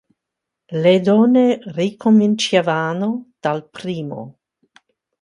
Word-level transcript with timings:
Le 0.71 0.97
donne 0.99 1.59
ricominciavano 1.63 3.33
dal 3.39 3.69
primo. 3.69 4.39